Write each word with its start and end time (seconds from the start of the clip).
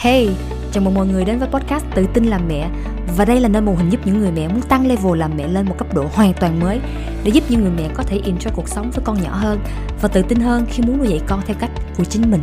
Hey, 0.00 0.28
chào 0.72 0.84
mừng 0.84 0.94
mọi 0.94 1.06
người 1.06 1.24
đến 1.24 1.38
với 1.38 1.48
podcast 1.48 1.84
Tự 1.94 2.06
tin 2.14 2.24
làm 2.24 2.48
mẹ. 2.48 2.70
Và 3.16 3.24
đây 3.24 3.40
là 3.40 3.48
nơi 3.48 3.62
mô 3.62 3.74
hình 3.74 3.90
giúp 3.90 4.00
những 4.04 4.20
người 4.20 4.32
mẹ 4.32 4.48
muốn 4.48 4.62
tăng 4.62 4.86
level 4.86 5.18
làm 5.18 5.36
mẹ 5.36 5.48
lên 5.48 5.66
một 5.66 5.74
cấp 5.78 5.94
độ 5.94 6.06
hoàn 6.12 6.32
toàn 6.40 6.60
mới 6.60 6.80
Để 7.24 7.30
giúp 7.30 7.44
những 7.48 7.60
người 7.60 7.70
mẹ 7.70 7.88
có 7.94 8.02
thể 8.02 8.20
enjoy 8.24 8.50
cuộc 8.54 8.68
sống 8.68 8.90
với 8.90 9.04
con 9.04 9.22
nhỏ 9.22 9.30
hơn 9.34 9.60
Và 10.00 10.08
tự 10.08 10.22
tin 10.22 10.40
hơn 10.40 10.66
khi 10.70 10.82
muốn 10.82 10.98
nuôi 10.98 11.08
dạy 11.08 11.20
con 11.26 11.42
theo 11.46 11.56
cách 11.60 11.70
của 11.96 12.04
chính 12.04 12.30
mình. 12.30 12.40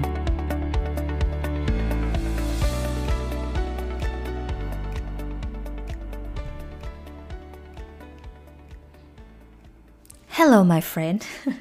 Hello 10.30 10.64
my 10.64 10.80
friend. 10.80 11.18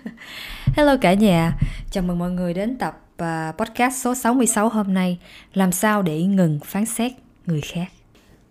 Hello 0.77 0.97
cả 1.01 1.15
nhà. 1.15 1.53
Chào 1.91 2.05
mừng 2.05 2.19
mọi 2.19 2.31
người 2.31 2.55
đến 2.55 2.79
tập 2.79 3.04
Uh, 3.23 3.57
podcast 3.57 4.05
số 4.05 4.15
66 4.15 4.69
hôm 4.69 4.95
nay. 4.95 5.19
Làm 5.53 5.73
sao 5.73 6.03
để 6.03 6.23
ngừng 6.23 6.61
phán 6.65 6.87
xét 6.87 7.13
người 7.47 7.61
khác. 7.61 7.87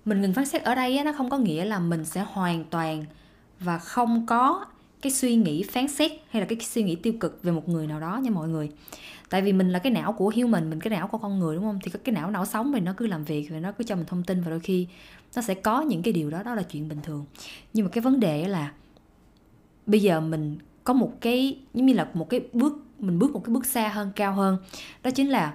Mình 0.05 0.21
ngừng 0.21 0.33
phán 0.33 0.45
xét 0.45 0.63
ở 0.63 0.75
đây 0.75 1.03
nó 1.03 1.13
không 1.17 1.29
có 1.29 1.37
nghĩa 1.37 1.65
là 1.65 1.79
mình 1.79 2.05
sẽ 2.05 2.25
hoàn 2.27 2.63
toàn 2.63 3.05
và 3.59 3.77
không 3.77 4.25
có 4.25 4.65
cái 5.01 5.11
suy 5.11 5.35
nghĩ 5.35 5.63
phán 5.71 5.87
xét 5.87 6.11
hay 6.29 6.41
là 6.41 6.47
cái 6.47 6.57
suy 6.61 6.83
nghĩ 6.83 6.95
tiêu 6.95 7.13
cực 7.19 7.43
về 7.43 7.51
một 7.51 7.69
người 7.69 7.87
nào 7.87 7.99
đó 7.99 8.19
nha 8.23 8.31
mọi 8.31 8.47
người. 8.47 8.71
Tại 9.29 9.41
vì 9.41 9.53
mình 9.53 9.69
là 9.69 9.79
cái 9.79 9.91
não 9.91 10.13
của 10.13 10.31
human, 10.35 10.69
mình 10.69 10.79
cái 10.79 10.91
não 10.91 11.07
của 11.07 11.17
con 11.17 11.39
người, 11.39 11.55
đúng 11.55 11.63
không? 11.65 11.79
Thì 11.83 11.91
cái 12.03 12.15
não 12.15 12.31
não 12.31 12.45
sống 12.45 12.71
mình 12.71 12.85
nó 12.85 12.93
cứ 12.97 13.07
làm 13.07 13.23
việc 13.23 13.47
và 13.51 13.59
nó 13.59 13.71
cứ 13.71 13.83
cho 13.83 13.95
mình 13.95 14.05
thông 14.05 14.23
tin 14.23 14.41
và 14.41 14.49
đôi 14.49 14.59
khi 14.59 14.87
nó 15.35 15.41
sẽ 15.41 15.53
có 15.53 15.81
những 15.81 16.01
cái 16.03 16.13
điều 16.13 16.29
đó 16.29 16.43
đó 16.43 16.55
là 16.55 16.63
chuyện 16.63 16.89
bình 16.89 16.99
thường. 17.03 17.25
Nhưng 17.73 17.85
mà 17.85 17.91
cái 17.91 18.01
vấn 18.01 18.19
đề 18.19 18.47
là 18.47 18.71
bây 19.85 20.01
giờ 20.01 20.19
mình 20.19 20.57
có 20.83 20.93
một 20.93 21.11
cái, 21.21 21.57
giống 21.73 21.85
như 21.85 21.93
là 21.93 22.07
một 22.13 22.29
cái 22.29 22.41
bước 22.53 22.85
mình 23.03 23.19
bước 23.19 23.31
một 23.31 23.41
cái 23.45 23.53
bước 23.53 23.65
xa 23.65 23.87
hơn, 23.87 24.11
cao 24.15 24.33
hơn. 24.33 24.57
Đó 25.03 25.11
chính 25.11 25.29
là 25.29 25.53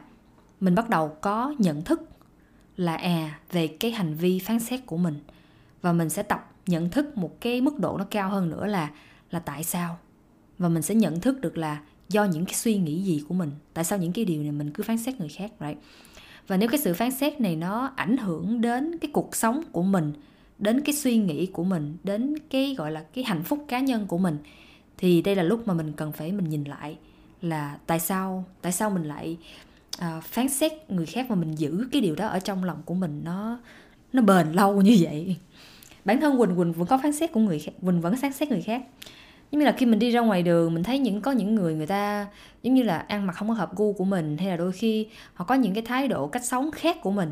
mình 0.61 0.75
bắt 0.75 0.89
đầu 0.89 1.17
có 1.21 1.55
nhận 1.59 1.83
thức 1.83 2.09
là 2.77 2.97
à 2.97 3.39
về 3.53 3.67
cái 3.67 3.91
hành 3.91 4.15
vi 4.15 4.39
phán 4.39 4.59
xét 4.59 4.87
của 4.87 4.97
mình. 4.97 5.15
Và 5.83 5.93
mình 5.93 6.09
sẽ 6.09 6.23
tập 6.23 6.53
nhận 6.67 6.91
thức 6.91 7.19
một 7.19 7.41
cái 7.41 7.61
mức 7.61 7.79
độ 7.79 7.99
nó 7.99 8.05
cao 8.11 8.31
hơn 8.31 8.51
nữa 8.51 8.67
là 8.67 8.91
là 9.31 9.39
tại 9.39 9.65
sao? 9.65 9.99
Và 10.59 10.69
mình 10.69 10.83
sẽ 10.83 10.95
nhận 10.95 11.21
thức 11.21 11.41
được 11.41 11.59
là 11.59 11.81
do 12.09 12.25
những 12.25 12.45
cái 12.45 12.55
suy 12.55 12.77
nghĩ 12.77 13.03
gì 13.03 13.25
của 13.29 13.35
mình. 13.35 13.51
Tại 13.75 13.85
sao 13.85 13.99
những 13.99 14.13
cái 14.13 14.25
điều 14.25 14.43
này 14.43 14.53
mình 14.53 14.71
cứ 14.71 14.83
phán 14.83 14.99
xét 14.99 15.21
người 15.21 15.29
khác, 15.29 15.51
right? 15.61 15.79
và 16.49 16.57
nếu 16.57 16.69
cái 16.69 16.81
sự 16.81 16.95
phán 16.95 17.11
xét 17.11 17.41
này 17.41 17.57
nó 17.57 17.93
ảnh 17.97 18.17
hưởng 18.17 18.61
đến 18.61 18.99
cái 18.99 19.11
cuộc 19.13 19.37
sống 19.37 19.63
của 19.73 19.83
mình, 19.83 20.13
đến 20.59 20.81
cái 20.81 20.95
suy 20.95 21.17
nghĩ 21.17 21.47
của 21.47 21.65
mình, 21.65 21.97
đến 22.05 22.35
cái, 22.51 22.75
gọi 22.79 22.93
là, 22.93 23.05
cái 23.15 23.25
hạnh 23.25 23.43
phúc 23.43 23.65
cá 23.69 23.81
nhân 23.81 24.07
của 24.07 24.19
mình, 24.19 24.39
thì 24.99 25.23
đây 25.23 25.37
là 25.37 25.43
lúc 25.43 25.67
mà 25.67 25.75
mình 25.75 25.93
cần 25.93 26.13
phải 26.13 26.33
mình 26.33 26.49
nhìn 26.49 26.65
lại 26.65 26.99
là 27.43 27.79
tại 27.87 28.01
sao 28.01 28.45
tại 28.63 28.73
sao 28.73 28.91
mình 28.91 29.05
lại 29.05 29.37
uh, 29.99 30.25
phán 30.25 30.49
xét 30.49 30.73
người 30.91 31.07
khác 31.07 31.31
mà 31.31 31.35
mình 31.35 31.55
giữ 31.55 31.89
cái 31.93 32.03
điều 32.03 32.15
đó 32.15 32.27
ở 32.27 32.39
trong 32.39 32.65
lòng 32.65 32.83
của 32.85 32.95
mình 32.95 33.21
nó 33.25 33.59
nó 34.13 34.23
bền 34.23 34.53
lâu 34.53 34.83
như 34.83 34.97
vậy? 35.01 35.37
Bản 36.05 36.21
thân 36.21 36.39
quỳnh 36.39 36.57
quỳnh 36.57 36.73
vẫn 36.73 36.87
có 36.87 36.99
phán 36.99 37.13
xét 37.13 37.33
của 37.33 37.41
người 37.41 37.59
khác 37.59 37.73
quỳnh 37.81 38.01
vẫn 38.01 38.17
phán 38.17 38.33
xét 38.33 38.49
người 38.49 38.63
khác. 38.63 38.83
Giống 39.51 39.59
như 39.59 39.67
là 39.67 39.73
khi 39.73 39.87
mình 39.87 39.99
đi 39.99 40.11
ra 40.11 40.21
ngoài 40.21 40.43
đường 40.43 40.75
mình 40.75 40.83
thấy 40.83 40.99
những 40.99 41.21
có 41.21 41.33
những 41.33 41.55
người 41.55 41.75
người 41.75 41.87
ta 41.87 42.27
giống 42.63 42.75
như 42.75 42.83
là 42.83 42.99
ăn 42.99 43.27
mặc 43.27 43.33
không 43.33 43.49
có 43.49 43.55
hợp 43.55 43.77
gu 43.77 43.93
của 43.93 44.05
mình 44.05 44.37
hay 44.37 44.49
là 44.49 44.57
đôi 44.57 44.73
khi 44.73 45.07
họ 45.35 45.45
có 45.45 45.55
những 45.55 45.75
cái 45.75 45.83
thái 45.83 46.09
độ 46.09 46.27
cách 46.27 46.45
sống 46.45 46.71
khác 46.71 46.97
của 47.01 47.11
mình 47.11 47.31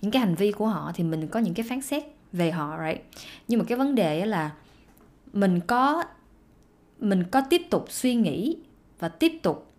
những 0.00 0.10
cái 0.10 0.20
hành 0.20 0.34
vi 0.34 0.52
của 0.52 0.66
họ 0.66 0.92
thì 0.94 1.04
mình 1.04 1.26
có 1.26 1.40
những 1.40 1.54
cái 1.54 1.66
phán 1.68 1.80
xét 1.80 2.04
về 2.32 2.50
họ 2.50 2.78
right? 2.86 3.00
Nhưng 3.48 3.58
mà 3.58 3.64
cái 3.68 3.78
vấn 3.78 3.94
đề 3.94 4.26
là 4.26 4.50
mình 5.32 5.60
có 5.60 6.04
mình 7.00 7.24
có 7.24 7.42
tiếp 7.50 7.62
tục 7.70 7.86
suy 7.88 8.14
nghĩ 8.14 8.56
và 8.98 9.08
tiếp 9.08 9.32
tục 9.42 9.72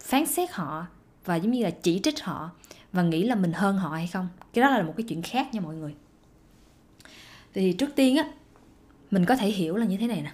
phán 0.00 0.26
xét 0.26 0.50
họ 0.52 0.86
và 1.24 1.36
giống 1.36 1.52
như 1.52 1.62
là 1.62 1.70
chỉ 1.70 2.00
trích 2.02 2.22
họ 2.22 2.50
và 2.92 3.02
nghĩ 3.02 3.22
là 3.22 3.34
mình 3.34 3.52
hơn 3.52 3.76
họ 3.78 3.88
hay 3.90 4.06
không. 4.06 4.28
Cái 4.52 4.62
đó 4.62 4.70
là 4.70 4.82
một 4.82 4.94
cái 4.96 5.04
chuyện 5.08 5.22
khác 5.22 5.54
nha 5.54 5.60
mọi 5.60 5.74
người. 5.74 5.94
Thì 7.54 7.72
trước 7.72 7.90
tiên 7.96 8.16
á, 8.16 8.30
mình 9.10 9.24
có 9.24 9.36
thể 9.36 9.48
hiểu 9.48 9.76
là 9.76 9.86
như 9.86 9.96
thế 9.96 10.06
này 10.06 10.22
nè. 10.22 10.32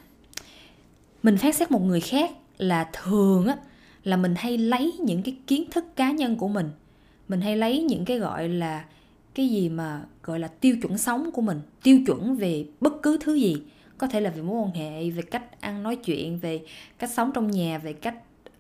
Mình 1.23 1.37
phán 1.37 1.53
xét 1.53 1.71
một 1.71 1.83
người 1.83 2.01
khác 2.01 2.31
là 2.59 2.91
thường 2.93 3.47
á, 3.47 3.57
là 4.05 4.17
mình 4.17 4.35
hay 4.37 4.59
lấy 4.59 4.93
những 4.93 5.23
cái 5.23 5.37
kiến 5.47 5.71
thức 5.71 5.85
cá 5.97 6.11
nhân 6.11 6.37
của 6.37 6.49
mình. 6.49 6.71
Mình 7.29 7.41
hay 7.41 7.57
lấy 7.57 7.83
những 7.83 8.05
cái 8.05 8.19
gọi 8.19 8.49
là 8.49 8.85
cái 9.35 9.49
gì 9.49 9.69
mà 9.69 10.05
gọi 10.23 10.39
là 10.39 10.49
tiêu 10.49 10.77
chuẩn 10.83 10.99
sống 10.99 11.31
của 11.33 11.43
mình, 11.43 11.61
tiêu 11.83 12.01
chuẩn 12.07 12.37
về 12.37 12.67
bất 12.81 12.93
cứ 13.03 13.19
thứ 13.21 13.35
gì 13.35 13.63
có 14.03 14.09
thể 14.09 14.21
là 14.21 14.31
về 14.31 14.43
mối 14.43 14.57
quan 14.57 14.75
hệ 14.75 15.11
về 15.11 15.23
cách 15.23 15.61
ăn 15.61 15.83
nói 15.83 15.97
chuyện 15.97 16.39
về 16.39 16.65
cách 16.99 17.11
sống 17.11 17.31
trong 17.35 17.51
nhà 17.51 17.79
về 17.79 17.93
cách 17.93 18.15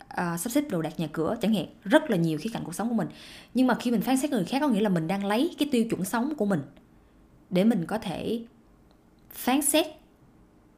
uh, 0.04 0.40
sắp 0.40 0.50
xếp 0.50 0.64
đồ 0.70 0.82
đạc 0.82 1.00
nhà 1.00 1.08
cửa 1.12 1.36
chẳng 1.40 1.54
hạn. 1.54 1.66
Rất 1.84 2.10
là 2.10 2.16
nhiều 2.16 2.38
khía 2.38 2.50
cạnh 2.52 2.62
cuộc 2.64 2.74
sống 2.74 2.88
của 2.88 2.94
mình. 2.94 3.08
Nhưng 3.54 3.66
mà 3.66 3.74
khi 3.74 3.90
mình 3.90 4.00
phán 4.00 4.16
xét 4.16 4.30
người 4.30 4.44
khác 4.44 4.58
có 4.60 4.68
nghĩa 4.68 4.80
là 4.80 4.88
mình 4.88 5.06
đang 5.06 5.24
lấy 5.24 5.54
cái 5.58 5.68
tiêu 5.72 5.84
chuẩn 5.90 6.04
sống 6.04 6.34
của 6.34 6.44
mình 6.44 6.62
để 7.50 7.64
mình 7.64 7.84
có 7.86 7.98
thể 7.98 8.42
phán 9.30 9.62
xét 9.62 9.86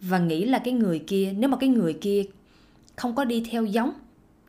và 0.00 0.18
nghĩ 0.18 0.44
là 0.44 0.58
cái 0.58 0.74
người 0.74 0.98
kia 0.98 1.32
nếu 1.36 1.50
mà 1.50 1.56
cái 1.56 1.68
người 1.68 1.92
kia 1.92 2.24
không 2.96 3.14
có 3.14 3.24
đi 3.24 3.44
theo 3.50 3.64
giống 3.64 3.92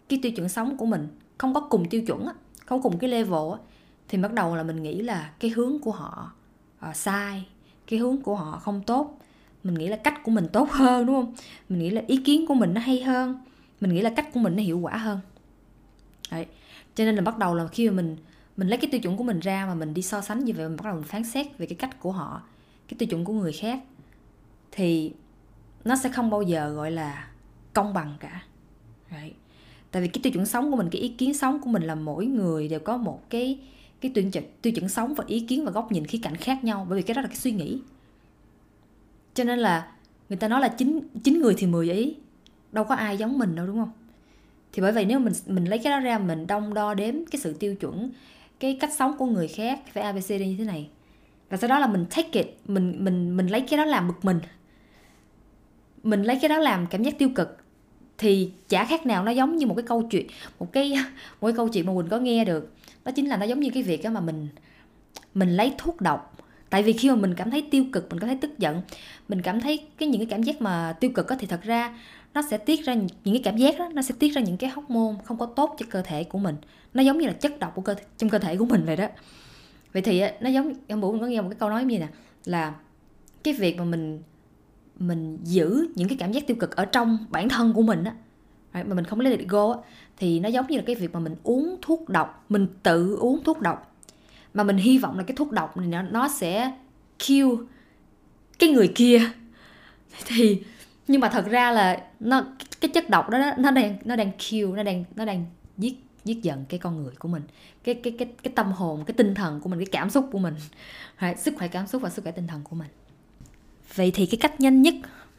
cái 0.10 0.20
tiêu 0.24 0.32
chuẩn 0.32 0.50
sống 0.50 0.78
của 0.78 0.86
mình 0.86 1.08
không 1.38 1.54
có 1.54 1.62
cùng 1.62 1.90
tiêu 1.90 2.02
chuẩn 2.02 2.26
không 2.66 2.82
cùng 2.82 2.98
cái 2.98 3.10
level 3.10 3.60
thì 4.08 4.18
bắt 4.18 4.34
đầu 4.34 4.56
là 4.56 4.64
mình 4.64 4.84
nghĩ 4.84 5.02
là 5.02 5.32
cái 5.40 5.52
hướng 5.52 5.80
của 5.80 5.92
họ 5.92 6.32
uh, 6.90 6.96
sai 6.96 7.46
cái 7.88 8.00
hướng 8.00 8.22
của 8.22 8.36
họ 8.36 8.60
không 8.60 8.82
tốt 8.82 9.18
mình 9.66 9.76
nghĩ 9.76 9.88
là 9.88 9.98
cách 9.98 10.24
của 10.24 10.32
mình 10.32 10.48
tốt 10.54 10.72
hơn, 10.72 11.06
đúng 11.06 11.16
không? 11.16 11.34
Mình 11.70 11.80
nghĩ 11.80 11.90
là 11.90 12.02
ý 12.08 12.18
kiến 12.18 12.46
của 12.48 12.54
mình 12.54 12.74
nó 12.74 12.82
hay 12.82 13.02
hơn. 13.02 13.38
Mình 13.82 13.94
nghĩ 13.94 14.02
là 14.02 14.10
cách 14.10 14.34
của 14.34 14.40
mình 14.40 14.56
nó 14.56 14.64
hiệu 14.64 14.80
quả 14.80 14.98
hơn. 14.98 15.20
Đấy. 16.32 16.46
cho 16.96 17.06
nên 17.06 17.16
là 17.16 17.22
bắt 17.22 17.38
đầu 17.38 17.56
là 17.56 17.68
khi 17.68 17.90
mà 17.90 17.96
mình 17.96 18.18
mình 18.58 18.68
lấy 18.68 18.78
cái 18.78 18.90
tiêu 18.92 19.02
chuẩn 19.02 19.18
của 19.18 19.24
mình 19.24 19.40
ra 19.40 19.66
mà 19.66 19.74
mình 19.74 19.94
đi 19.94 20.02
so 20.02 20.22
sánh 20.22 20.46
như 20.46 20.54
vậy, 20.54 20.68
mình 20.68 20.78
bắt 20.78 20.86
đầu 20.86 20.96
mình 20.96 21.04
phán 21.04 21.24
xét 21.24 21.58
về 21.58 21.66
cái 21.66 21.76
cách 21.76 22.00
của 22.00 22.12
họ, 22.12 22.42
cái 22.88 22.96
tiêu 22.98 23.08
chuẩn 23.08 23.26
của 23.26 23.34
người 23.34 23.52
khác, 23.52 23.80
thì 24.72 25.14
nó 25.86 25.96
sẽ 25.96 26.10
không 26.10 26.30
bao 26.30 26.42
giờ 26.42 26.70
gọi 26.70 26.92
là 26.92 27.28
công 27.74 27.94
bằng 27.94 28.14
cả. 28.20 28.44
Đấy. 29.12 29.34
tại 29.92 30.02
vì 30.02 30.08
cái 30.08 30.20
tiêu 30.24 30.34
chuẩn 30.34 30.46
sống 30.46 30.72
của 30.72 30.78
mình, 30.78 30.90
cái 30.92 31.02
ý 31.02 31.10
kiến 31.10 31.34
sống 31.34 31.60
của 31.60 31.70
mình 31.70 31.84
là 31.84 31.96
mỗi 31.96 32.26
người 32.26 32.68
đều 32.68 32.80
có 32.80 32.98
một 32.98 33.30
cái 33.30 33.60
cái 34.02 34.12
tiêu 34.16 34.32
chuẩn 34.32 34.44
tiêu 34.62 34.74
chuẩn 34.74 34.90
sống 34.90 35.14
và 35.14 35.24
ý 35.28 35.40
kiến 35.40 35.66
và 35.66 35.72
góc 35.72 35.92
nhìn 35.92 36.08
khía 36.08 36.20
cạnh 36.24 36.36
khác 36.36 36.64
nhau. 36.64 36.86
Bởi 36.90 36.98
vì 36.98 37.04
cái 37.04 37.16
đó 37.16 37.22
là 37.22 37.28
cái 37.28 37.38
suy 37.38 37.52
nghĩ 37.52 37.80
cho 39.36 39.44
nên 39.44 39.60
là 39.60 39.92
người 40.30 40.38
ta 40.38 40.48
nói 40.48 40.62
là 40.62 40.68
chín 40.68 41.00
chín 41.24 41.40
người 41.40 41.54
thì 41.58 41.68
10 41.68 41.92
ý 41.92 42.16
đâu 42.72 42.84
có 42.84 42.96
ai 42.96 43.18
giống 43.18 43.38
mình 43.38 43.56
đâu, 43.56 43.68
đúng 43.68 43.78
không? 43.78 43.92
Thì 44.74 44.82
bởi 44.82 44.92
vậy 44.92 45.06
nếu 45.06 45.20
mình 45.20 45.34
mình 45.46 45.66
lấy 45.66 45.80
cái 45.80 45.92
đó 45.92 46.00
ra, 46.00 46.18
mình 46.18 46.48
đông 46.48 46.74
đo 46.74 46.94
đếm 46.94 47.16
cái 47.32 47.40
sự 47.42 47.54
tiêu 47.54 47.76
chuẩn, 47.76 48.12
cái 48.60 48.78
cách 48.82 48.94
sống 48.98 49.18
của 49.18 49.26
người 49.26 49.48
khác 49.48 49.80
phải 49.94 50.04
abc 50.04 50.30
như 50.30 50.56
thế 50.58 50.64
này. 50.64 50.90
Và 51.50 51.58
sau 51.58 51.68
đó 51.68 51.80
là 51.80 51.88
mình 51.88 52.06
take 52.16 52.30
it, 52.32 52.48
mình 52.66 53.06
mình 53.06 53.38
mình 53.38 53.48
lấy 53.48 53.62
cái 53.62 53.78
đó 53.78 53.86
làm 53.86 54.08
bực 54.08 54.26
mình. 54.26 54.40
Mình 56.04 56.24
lấy 56.24 56.40
cái 56.42 56.50
đó 56.50 56.58
làm 56.58 56.88
cảm 56.88 57.04
giác 57.04 57.18
tiêu 57.18 57.30
cực. 57.36 57.58
Thì 58.18 58.52
chả 58.70 58.86
khác 58.86 59.06
nào 59.06 59.24
nó 59.24 59.32
giống 59.32 59.58
như 59.58 59.68
một 59.68 59.76
cái 59.76 59.86
câu 59.88 60.04
chuyện, 60.04 60.28
một 60.60 60.72
cái 60.72 60.94
một 61.42 61.48
cái 61.48 61.56
câu 61.56 61.70
chuyện 61.70 61.86
mà 61.86 61.94
mình 61.94 62.10
có 62.10 62.18
nghe 62.18 62.46
được. 62.46 62.74
Đó 63.06 63.12
chính 63.16 63.30
là 63.30 63.38
nó 63.38 63.46
giống 63.46 63.60
như 63.60 63.70
cái 63.74 63.84
việc 63.84 64.06
mà 64.06 64.20
mình 64.20 64.48
mình 65.34 65.50
lấy 65.50 65.74
thuốc 65.78 66.02
độc 66.02 66.35
tại 66.70 66.84
vì 66.84 66.94
khi 66.94 67.10
mà 67.10 67.16
mình 67.16 67.34
cảm 67.34 67.52
thấy 67.52 67.62
tiêu 67.72 67.86
cực 67.92 68.10
mình 68.10 68.20
cảm 68.20 68.28
thấy 68.28 68.38
tức 68.42 68.60
giận 68.60 68.82
mình 69.28 69.42
cảm 69.42 69.62
thấy 69.62 69.80
cái 69.98 70.10
những 70.10 70.22
cái 70.22 70.28
cảm 70.30 70.44
giác 70.44 70.62
mà 70.62 70.94
tiêu 71.00 71.12
cực 71.16 71.28
đó, 71.30 71.36
thì 71.40 71.48
thật 71.48 71.62
ra 71.64 72.00
nó 72.34 72.42
sẽ 72.50 72.58
tiết 72.58 72.86
ra 72.86 72.94
những 72.94 73.34
cái 73.34 73.42
cảm 73.44 73.58
giác 73.58 73.80
đó 73.80 73.90
nó 73.94 74.02
sẽ 74.02 74.16
tiết 74.20 74.30
ra 74.30 74.42
những 74.42 74.58
cái 74.58 74.70
hóc 74.70 74.90
môn 74.90 75.16
không 75.24 75.38
có 75.38 75.46
tốt 75.46 75.76
cho 75.80 75.86
cơ 75.90 76.02
thể 76.02 76.24
của 76.24 76.40
mình. 76.40 76.56
Nó 76.94 77.04
giống 77.04 77.18
như 77.18 77.28
là 77.28 77.34
chất 77.34 77.60
độc 77.60 77.76
của 77.76 77.82
cơ 77.82 77.96
trong 78.18 78.30
cơ 78.30 78.40
thể 78.40 78.58
của 78.58 78.66
mình 78.66 78.86
vậy 78.86 78.96
đó. 78.96 79.08
Vậy 79.94 80.02
thì 80.02 80.22
nó 80.42 80.50
giống 80.50 80.74
em 80.88 81.02
bố 81.02 81.12
mình 81.12 81.22
có 81.22 81.28
nghe 81.28 81.42
một 81.42 81.50
cái 81.50 81.60
câu 81.60 81.70
nói 81.70 81.86
như 81.86 82.00
nè 82.00 82.08
là 82.46 82.74
cái 83.44 83.54
việc 83.54 83.78
mà 83.78 83.84
mình 83.84 84.22
mình 85.00 85.38
giữ 85.44 85.88
những 85.96 86.08
cái 86.08 86.18
cảm 86.18 86.32
giác 86.32 86.48
tiêu 86.48 86.58
cực 86.60 86.76
ở 86.76 86.86
trong 86.86 87.18
bản 87.30 87.50
thân 87.50 87.74
của 87.74 87.82
mình 87.82 88.04
á 88.04 88.14
mà 88.74 88.94
mình 88.94 89.06
không 89.06 89.20
lấy 89.20 89.38
it 89.38 89.48
go 89.48 89.74
á 89.74 89.80
thì 90.18 90.40
nó 90.40 90.50
giống 90.50 90.68
như 90.68 90.78
là 90.78 90.84
cái 90.86 90.96
việc 90.96 91.14
mà 91.14 91.20
mình 91.20 91.36
uống 91.44 91.76
thuốc 91.82 92.10
độc 92.10 92.46
mình 92.50 92.68
tự 92.84 93.16
uống 93.16 93.44
thuốc 93.44 93.62
độc 93.62 93.95
mà 94.56 94.64
mình 94.64 94.78
hy 94.78 94.98
vọng 94.98 95.18
là 95.18 95.24
cái 95.24 95.36
thuốc 95.38 95.52
độc 95.52 95.78
này 95.78 95.88
nó, 95.88 96.02
nó 96.02 96.28
sẽ 96.28 96.72
kill 97.20 97.48
cái 98.60 98.70
người 98.70 98.92
kia. 98.96 99.22
Thì 100.26 100.64
nhưng 101.08 101.22
mà 101.22 101.30
thật 101.30 101.46
ra 101.50 101.72
là 101.72 102.04
nó 102.20 102.46
cái 102.82 102.92
chất 102.94 103.10
độc 103.10 103.30
đó 103.30 103.38
nó 103.58 103.72
đang 103.72 103.98
nó 104.06 104.16
đang 104.16 104.32
kill 104.32 104.68
nó 104.76 104.84
đang 104.84 105.04
nó 105.16 105.26
đang 105.26 105.46
giết 105.78 106.04
giết 106.26 106.44
giận 106.44 106.66
cái 106.70 106.80
con 106.80 107.04
người 107.04 107.14
của 107.20 107.28
mình. 107.28 107.44
Cái 107.84 107.96
cái 107.96 108.16
cái 108.20 108.28
cái 108.44 108.54
tâm 108.56 108.72
hồn 108.72 109.04
cái 109.06 109.14
tinh 109.14 109.36
thần 109.36 109.60
của 109.60 109.70
mình 109.70 109.80
cái 109.80 109.90
cảm 109.92 110.10
xúc 110.10 110.30
của 110.32 110.40
mình. 110.40 110.56
Right, 111.22 111.40
sức 111.40 111.54
khỏe 111.58 111.68
cảm 111.68 111.88
xúc 111.88 112.02
và 112.02 112.10
sức 112.10 112.22
khỏe 112.22 112.32
tinh 112.32 112.48
thần 112.48 112.62
của 112.64 112.76
mình. 112.76 112.90
Vậy 113.96 114.12
thì 114.12 114.26
cái 114.26 114.38
cách 114.38 114.60
nhanh 114.60 114.82
nhất 114.82 114.96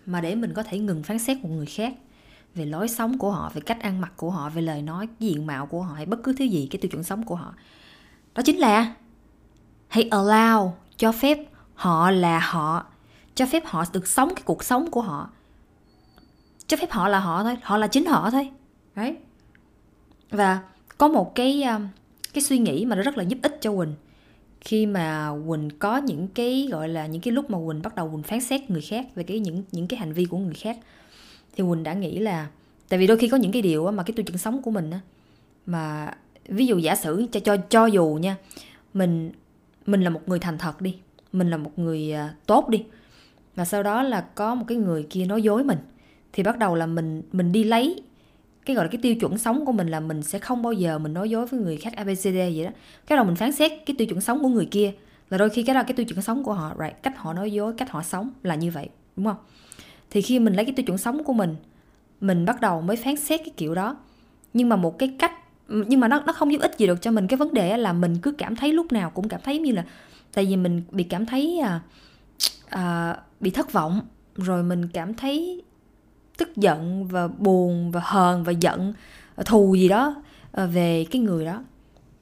mà 0.06 0.20
để 0.20 0.34
mình 0.34 0.54
có 0.54 0.62
thể 0.62 0.78
ngừng 0.78 1.02
phán 1.02 1.18
xét 1.18 1.38
một 1.42 1.48
người 1.48 1.66
khác 1.66 1.94
về 2.54 2.66
lối 2.66 2.88
sống 2.88 3.18
của 3.18 3.30
họ 3.30 3.50
về 3.54 3.60
cách 3.60 3.80
ăn 3.80 4.00
mặc 4.00 4.12
của 4.16 4.30
họ 4.30 4.48
về 4.48 4.62
lời 4.62 4.82
nói 4.82 5.08
diện 5.18 5.46
mạo 5.46 5.66
của 5.66 5.82
họ 5.82 5.94
hay 5.94 6.06
bất 6.06 6.22
cứ 6.22 6.34
thứ 6.38 6.44
gì 6.44 6.68
cái 6.70 6.80
tiêu 6.80 6.90
chuẩn 6.90 7.02
sống 7.02 7.22
của 7.22 7.34
họ 7.34 7.54
đó 8.34 8.42
chính 8.42 8.56
là 8.56 8.94
hãy 9.88 10.08
allow 10.10 10.70
cho 10.96 11.12
phép 11.12 11.38
họ 11.74 12.10
là 12.10 12.38
họ, 12.38 12.86
cho 13.34 13.46
phép 13.46 13.62
họ 13.66 13.84
được 13.92 14.06
sống 14.06 14.34
cái 14.34 14.42
cuộc 14.44 14.64
sống 14.64 14.90
của 14.90 15.00
họ. 15.00 15.30
Cho 16.66 16.76
phép 16.76 16.90
họ 16.90 17.08
là 17.08 17.20
họ 17.20 17.42
thôi, 17.42 17.56
họ 17.62 17.76
là 17.76 17.86
chính 17.86 18.06
họ 18.06 18.30
thôi 18.30 18.50
đấy 18.94 19.16
và 20.30 20.60
có 20.98 21.08
một 21.08 21.34
cái 21.34 21.62
um, 21.62 21.88
cái 22.34 22.42
suy 22.42 22.58
nghĩ 22.58 22.84
mà 22.84 22.96
nó 22.96 23.02
rất 23.02 23.18
là 23.18 23.22
giúp 23.22 23.38
ích 23.42 23.58
cho 23.60 23.76
quỳnh. 23.76 23.94
Khi 24.60 24.86
mà 24.86 25.32
quỳnh 25.48 25.70
có 25.78 25.96
những 25.96 26.28
cái, 26.28 26.68
gọi 26.72 26.88
là, 26.88 27.06
những 27.06 27.22
cái 27.22 27.32
lúc 27.32 27.50
mà 27.50 27.58
quỳnh 27.66 27.82
bắt 27.82 27.94
đầu 27.94 28.10
quỳnh 28.10 28.22
phán 28.22 28.40
xét 28.40 28.70
người 28.70 28.82
khác 28.82 29.06
về 29.14 29.22
cái 29.22 29.38
những 29.38 29.62
những 29.72 29.86
cái 29.86 30.00
hành 30.00 30.12
vi 30.12 30.24
của 30.24 30.38
người 30.38 30.54
khác, 30.54 30.78
thì 31.56 31.64
quỳnh 31.68 31.82
đã 31.82 31.94
nghĩ 31.94 32.18
là, 32.18 32.46
tại 32.88 32.98
vì 32.98 33.06
đôi 33.06 33.18
khi 33.18 33.28
có 33.28 33.36
những 33.36 33.52
cái 33.52 33.62
điều 33.62 33.90
mà 33.90 34.02
cái 34.02 34.14
tiêu 34.14 34.24
chuẩn 34.24 34.38
sống 34.38 34.62
của 34.62 34.70
mình 34.70 34.90
á, 34.90 35.00
mà 35.66 36.14
ví 36.48 36.66
dụ 36.66 36.78
giả 36.78 36.96
sử 36.96 37.26
cho 37.32 37.40
cho 37.40 37.56
cho 37.56 37.86
dù 37.86 38.18
nha, 38.22 38.36
mình 38.94 39.32
mình 39.86 40.02
là 40.02 40.10
một 40.10 40.20
người 40.26 40.38
thành 40.38 40.58
thật 40.58 40.80
đi. 40.80 40.96
Mình 41.32 41.50
là 41.50 41.56
một 41.56 41.78
người 41.78 42.12
à, 42.12 42.34
tốt 42.46 42.68
đi. 42.68 42.84
Và 43.56 43.64
sau 43.64 43.82
đó 43.82 44.02
là 44.02 44.20
có 44.20 44.54
một 44.54 44.64
cái 44.68 44.78
người 44.78 45.06
kia 45.10 45.24
nói 45.24 45.42
dối 45.42 45.64
mình. 45.64 45.78
Thì 46.32 46.42
bắt 46.42 46.58
đầu 46.58 46.74
là 46.74 46.86
mình 46.86 47.22
mình 47.32 47.52
đi 47.52 47.64
lấy 47.64 48.02
cái, 48.64 48.76
gọi 48.76 48.84
là, 48.84 48.90
cái 48.90 49.00
tiêu 49.02 49.14
chuẩn 49.14 49.38
sống 49.38 49.64
của 49.64 49.72
mình 49.72 49.88
là 49.88 50.00
mình 50.00 50.22
sẽ 50.22 50.38
không 50.38 50.62
bao 50.62 50.72
giờ 50.72 50.98
mình 50.98 51.14
nói 51.14 51.30
dối 51.30 51.46
với 51.46 51.60
người 51.60 51.76
khác 51.76 51.96
abcd 51.96 52.24
vậy 52.24 52.64
đó. 52.64 52.70
Cái 53.06 53.16
đầu 53.16 53.24
mình 53.24 53.36
phán 53.36 53.52
xét 53.52 53.72
cái 53.86 53.96
tiêu 53.98 54.06
chuẩn 54.06 54.20
sống 54.20 54.42
của 54.42 54.48
người 54.48 54.66
kia 54.70 54.92
là 55.30 55.38
đôi 55.38 55.50
khi 55.50 55.62
cái 55.62 55.74
đó 55.74 55.82
cái 55.82 55.92
tiêu 55.92 56.06
chuẩn 56.06 56.22
sống 56.22 56.44
của 56.44 56.52
họ, 56.52 56.74
right? 56.78 57.02
Cách 57.02 57.18
họ 57.18 57.32
nói 57.32 57.52
dối, 57.52 57.72
cách 57.78 57.90
họ 57.90 58.02
sống 58.02 58.30
là 58.42 58.54
như 58.54 58.70
vậy, 58.70 58.88
đúng 59.16 59.26
không? 59.26 59.36
Thì 60.10 60.22
khi 60.22 60.38
mình 60.38 60.54
lấy 60.54 60.64
cái 60.64 60.74
tiêu 60.74 60.86
chuẩn 60.86 60.98
sống 60.98 61.24
của 61.24 61.32
mình 61.32 61.56
mình 62.20 62.44
bắt 62.44 62.60
đầu 62.60 62.80
mới 62.80 62.96
phán 62.96 63.16
xét 63.16 63.40
cái 63.40 63.54
kiểu 63.56 63.74
đó. 63.74 63.96
Nhưng 64.54 64.68
mà 64.68 64.76
một 64.76 64.98
cái 64.98 65.16
cách 65.18 65.32
Ừ, 65.68 65.84
nhưng 65.88 66.00
mà 66.00 66.08
nó 66.08 66.22
nó 66.26 66.32
không 66.32 66.52
giúp 66.52 66.60
ích 66.60 66.78
gì 66.78 66.86
được 66.86 67.02
cho 67.02 67.10
mình 67.10 67.26
cái 67.26 67.36
vấn 67.36 67.54
đề 67.54 67.76
là 67.76 67.92
mình 67.92 68.16
cứ 68.22 68.32
cảm 68.32 68.56
thấy 68.56 68.72
lúc 68.72 68.92
nào 68.92 69.10
cũng 69.10 69.28
cảm 69.28 69.40
thấy 69.44 69.58
như 69.58 69.72
là 69.72 69.84
tại 70.32 70.46
vì 70.46 70.56
mình 70.56 70.82
bị 70.90 71.04
cảm 71.04 71.26
thấy 71.26 71.58
à, 71.58 71.80
à, 72.68 73.16
bị 73.40 73.50
thất 73.50 73.72
vọng 73.72 74.00
rồi 74.36 74.62
mình 74.62 74.88
cảm 74.88 75.14
thấy 75.14 75.62
tức 76.36 76.56
giận 76.56 77.06
và 77.08 77.28
buồn 77.28 77.90
và 77.90 78.00
hờn 78.04 78.44
và 78.44 78.52
giận 78.52 78.92
ờ, 79.34 79.44
thù 79.46 79.74
gì 79.74 79.88
đó 79.88 80.22
ờ, 80.52 80.66
về 80.66 81.06
cái 81.10 81.22
người 81.22 81.44
đó 81.44 81.62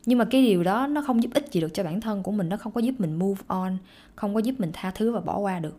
nhưng 0.07 0.19
mà 0.19 0.25
cái 0.25 0.43
điều 0.43 0.63
đó 0.63 0.87
nó 0.87 1.03
không 1.03 1.23
giúp 1.23 1.31
ích 1.35 1.53
gì 1.53 1.61
được 1.61 1.75
cho 1.75 1.85
bản 1.85 2.01
thân 2.01 2.23
của 2.23 2.33
mình 2.33 2.49
nó 2.49 2.57
không 2.57 2.73
có 2.73 2.81
giúp 2.81 2.95
mình 2.99 3.15
move 3.15 3.43
on 3.47 3.77
không 4.17 4.35
có 4.35 4.41
giúp 4.41 4.55
mình 4.59 4.71
tha 4.73 4.91
thứ 4.91 5.13
và 5.13 5.21
bỏ 5.21 5.39
qua 5.39 5.59
được 5.59 5.79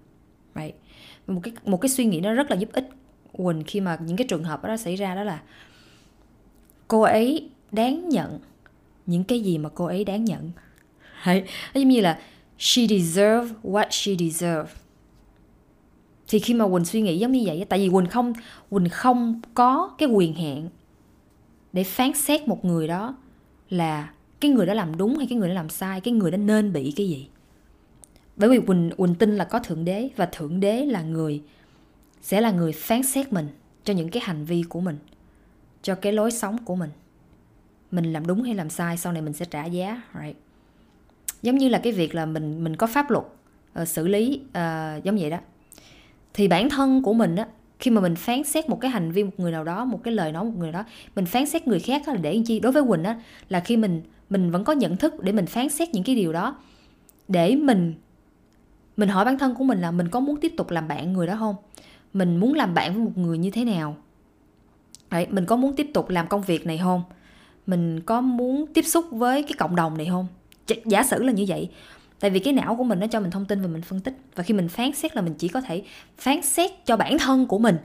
right. 0.55 0.75
một 1.27 1.41
cái 1.43 1.53
một 1.65 1.81
cái 1.81 1.89
suy 1.89 2.05
nghĩ 2.05 2.21
nó 2.21 2.33
rất 2.33 2.51
là 2.51 2.57
giúp 2.57 2.69
ích 2.73 2.89
quỳnh 3.31 3.63
khi 3.63 3.81
mà 3.81 3.97
những 4.05 4.17
cái 4.17 4.27
trường 4.27 4.43
hợp 4.43 4.63
đó 4.63 4.77
xảy 4.77 4.95
ra 4.95 5.15
đó 5.15 5.23
là 5.23 5.41
cô 6.87 7.01
ấy 7.01 7.49
đáng 7.75 8.09
nhận 8.09 8.39
những 9.05 9.23
cái 9.23 9.39
gì 9.39 9.57
mà 9.57 9.69
cô 9.69 9.85
ấy 9.85 10.03
đáng 10.03 10.25
nhận. 10.25 10.51
Nó 11.25 11.33
giống 11.73 11.89
như 11.89 12.01
là 12.01 12.19
she 12.57 12.87
deserve 12.87 13.55
what 13.63 13.87
she 13.89 14.15
deserve. 14.15 14.71
Thì 16.27 16.39
khi 16.39 16.53
mà 16.53 16.67
quỳnh 16.67 16.85
suy 16.85 17.01
nghĩ 17.01 17.19
giống 17.19 17.31
như 17.31 17.43
vậy 17.45 17.65
tại 17.69 17.79
vì 17.79 17.89
quỳnh 17.89 18.05
không 18.05 18.33
quỳnh 18.69 18.89
không 18.89 19.41
có 19.53 19.95
cái 19.97 20.09
quyền 20.09 20.33
hạn 20.33 20.69
để 21.73 21.83
phán 21.83 22.13
xét 22.13 22.47
một 22.47 22.65
người 22.65 22.87
đó 22.87 23.15
là 23.69 24.13
cái 24.39 24.51
người 24.51 24.65
đó 24.65 24.73
làm 24.73 24.97
đúng 24.97 25.17
hay 25.17 25.27
cái 25.27 25.37
người 25.37 25.47
đó 25.47 25.53
làm 25.53 25.69
sai 25.69 26.01
cái 26.01 26.13
người 26.13 26.31
đó 26.31 26.37
nên 26.37 26.73
bị 26.73 26.93
cái 26.95 27.07
gì. 27.07 27.27
Bởi 28.35 28.49
vì 28.49 28.59
quỳnh 28.59 28.91
quỳnh 28.97 29.15
tin 29.15 29.35
là 29.35 29.45
có 29.45 29.59
thượng 29.59 29.85
đế 29.85 30.09
và 30.15 30.25
thượng 30.25 30.59
đế 30.59 30.85
là 30.85 31.01
người 31.01 31.41
sẽ 32.21 32.41
là 32.41 32.51
người 32.51 32.71
phán 32.71 33.03
xét 33.03 33.33
mình 33.33 33.47
cho 33.83 33.93
những 33.93 34.09
cái 34.09 34.23
hành 34.25 34.45
vi 34.45 34.63
của 34.69 34.79
mình 34.79 34.97
cho 35.81 35.95
cái 35.95 36.13
lối 36.13 36.31
sống 36.31 36.57
của 36.65 36.75
mình 36.75 36.89
mình 37.91 38.13
làm 38.13 38.27
đúng 38.27 38.43
hay 38.43 38.55
làm 38.55 38.69
sai 38.69 38.97
sau 38.97 39.13
này 39.13 39.21
mình 39.21 39.33
sẽ 39.33 39.45
trả 39.45 39.65
giá 39.65 40.01
right? 40.21 40.37
Giống 41.41 41.57
như 41.57 41.69
là 41.69 41.77
cái 41.77 41.93
việc 41.93 42.15
là 42.15 42.25
mình 42.25 42.63
mình 42.63 42.75
có 42.75 42.87
pháp 42.87 43.11
luật 43.11 43.25
uh, 43.81 43.87
xử 43.87 44.07
lý 44.07 44.41
uh, 44.49 45.03
giống 45.03 45.17
vậy 45.17 45.29
đó. 45.29 45.37
Thì 46.33 46.47
bản 46.47 46.69
thân 46.69 47.01
của 47.01 47.13
mình 47.13 47.35
á 47.35 47.47
khi 47.79 47.91
mà 47.91 48.01
mình 48.01 48.15
phán 48.15 48.43
xét 48.43 48.69
một 48.69 48.81
cái 48.81 48.91
hành 48.91 49.11
vi 49.11 49.23
một 49.23 49.31
người 49.37 49.51
nào 49.51 49.63
đó 49.63 49.85
một 49.85 50.03
cái 50.03 50.13
lời 50.13 50.31
nói 50.31 50.43
một 50.43 50.57
người 50.57 50.71
đó 50.71 50.83
mình 51.15 51.25
phán 51.25 51.45
xét 51.45 51.67
người 51.67 51.79
khác 51.79 52.07
là 52.07 52.15
để 52.15 52.33
làm 52.33 52.43
chi? 52.43 52.59
Đối 52.59 52.71
với 52.71 52.83
quỳnh 52.87 53.03
á 53.03 53.21
là 53.49 53.59
khi 53.59 53.77
mình 53.77 54.01
mình 54.29 54.51
vẫn 54.51 54.63
có 54.63 54.73
nhận 54.73 54.97
thức 54.97 55.23
để 55.23 55.31
mình 55.31 55.45
phán 55.45 55.69
xét 55.69 55.89
những 55.93 56.03
cái 56.03 56.15
điều 56.15 56.33
đó 56.33 56.57
để 57.27 57.55
mình 57.55 57.93
mình 58.97 59.09
hỏi 59.09 59.25
bản 59.25 59.37
thân 59.37 59.55
của 59.55 59.63
mình 59.63 59.81
là 59.81 59.91
mình 59.91 60.09
có 60.09 60.19
muốn 60.19 60.39
tiếp 60.39 60.53
tục 60.57 60.71
làm 60.71 60.87
bạn 60.87 61.13
người 61.13 61.27
đó 61.27 61.35
không? 61.39 61.55
Mình 62.13 62.37
muốn 62.37 62.53
làm 62.53 62.73
bạn 62.73 62.93
với 62.93 63.03
một 63.03 63.17
người 63.17 63.37
như 63.37 63.51
thế 63.51 63.65
nào? 63.65 63.97
Đấy, 65.11 65.27
mình 65.29 65.45
có 65.45 65.55
muốn 65.55 65.75
tiếp 65.75 65.87
tục 65.93 66.09
làm 66.09 66.27
công 66.27 66.41
việc 66.41 66.65
này 66.65 66.77
không? 66.77 67.03
Mình 67.67 68.01
có 68.01 68.21
muốn 68.21 68.65
tiếp 68.73 68.81
xúc 68.81 69.05
với 69.11 69.43
cái 69.43 69.53
cộng 69.57 69.75
đồng 69.75 69.97
này 69.97 70.07
không? 70.09 70.27
Giả 70.85 71.03
sử 71.03 71.23
là 71.23 71.31
như 71.31 71.45
vậy, 71.47 71.69
tại 72.19 72.31
vì 72.31 72.39
cái 72.39 72.53
não 72.53 72.75
của 72.75 72.83
mình 72.83 72.99
nó 72.99 73.07
cho 73.07 73.19
mình 73.19 73.31
thông 73.31 73.45
tin 73.45 73.61
và 73.61 73.67
mình 73.67 73.81
phân 73.81 73.99
tích. 73.99 74.17
Và 74.35 74.43
khi 74.43 74.53
mình 74.53 74.67
phán 74.67 74.93
xét 74.93 75.15
là 75.15 75.21
mình 75.21 75.33
chỉ 75.33 75.47
có 75.47 75.61
thể 75.61 75.83
phán 76.17 76.41
xét 76.41 76.85
cho 76.85 76.97
bản 76.97 77.17
thân 77.17 77.47
của 77.47 77.59
mình 77.59 77.77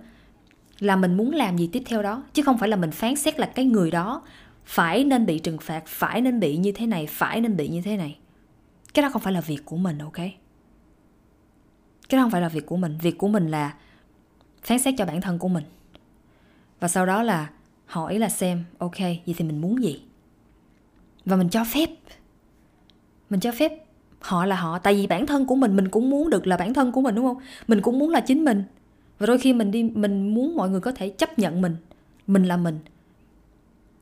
là 0.79 0.97
mình 0.97 1.17
muốn 1.17 1.33
làm 1.33 1.57
gì 1.57 1.69
tiếp 1.73 1.83
theo 1.87 2.03
đó, 2.03 2.23
chứ 2.33 2.43
không 2.43 2.59
phải 2.59 2.69
là 2.69 2.77
mình 2.77 2.91
phán 2.91 3.17
xét 3.17 3.41
là 3.41 3.47
cái 3.47 3.65
người 3.65 3.91
đó 3.91 4.23
phải 4.65 5.05
nên 5.05 5.27
bị 5.27 5.39
trừng 5.39 5.59
phạt, 5.59 5.83
phải 5.87 6.21
nên 6.21 6.41
bị 6.41 6.57
như 6.57 6.73
thế 6.73 6.87
này, 6.87 7.07
phải 7.07 7.41
nên 7.41 7.57
bị 7.57 7.69
như 7.69 7.83
thế 7.83 7.97
này. 7.97 8.19
Cái 8.95 9.03
đó 9.03 9.09
không 9.13 9.23
phải 9.23 9.33
là 9.33 9.41
việc 9.41 9.65
của 9.65 9.77
mình, 9.77 9.99
ok? 9.99 10.17
Cái 12.09 12.19
đó 12.19 12.23
không 12.23 12.31
phải 12.31 12.41
là 12.41 12.49
việc 12.49 12.67
của 12.67 12.77
mình. 12.77 12.99
Việc 13.03 13.19
của 13.19 13.29
mình 13.29 13.49
là 13.49 13.75
phán 14.63 14.79
xét 14.79 14.95
cho 14.99 15.07
bản 15.07 15.21
thân 15.21 15.39
của 15.39 15.49
mình. 15.49 15.65
Và 16.81 16.89
sau 16.89 17.07
đó 17.07 17.23
là 17.23 17.51
hỏi 17.91 18.19
là 18.19 18.29
xem 18.29 18.65
ok 18.79 18.99
vậy 18.99 19.35
thì 19.37 19.45
mình 19.45 19.61
muốn 19.61 19.83
gì? 19.83 20.03
Và 21.25 21.37
mình 21.37 21.49
cho 21.49 21.65
phép. 21.65 21.91
Mình 23.31 23.41
cho 23.41 23.53
phép 23.53 23.73
họ 24.21 24.47
là 24.47 24.57
họ 24.57 24.79
tại 24.79 24.95
vì 24.95 25.07
bản 25.07 25.27
thân 25.27 25.47
của 25.47 25.55
mình 25.55 25.77
mình 25.77 25.89
cũng 25.89 26.11
muốn 26.11 26.31
được 26.31 26.47
là 26.47 26.57
bản 26.57 26.75
thân 26.75 26.93
của 26.93 27.01
mình 27.01 27.15
đúng 27.15 27.25
không? 27.25 27.43
Mình 27.69 27.81
cũng 27.81 27.99
muốn 27.99 28.11
là 28.11 28.21
chính 28.21 28.45
mình. 28.45 28.65
Và 29.19 29.27
đôi 29.27 29.39
khi 29.39 29.53
mình 29.53 29.71
đi 29.71 29.83
mình 29.83 30.35
muốn 30.35 30.57
mọi 30.57 30.71
người 30.71 30.81
có 30.81 30.93
thể 30.93 31.09
chấp 31.09 31.39
nhận 31.39 31.63
mình. 31.63 31.77
Mình 32.27 32.45
là 32.45 32.57
mình. 32.57 32.79